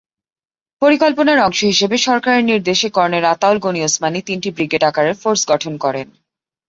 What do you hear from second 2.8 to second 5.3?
colonel Ataul Gani Osmani তিনটি brigade আকারের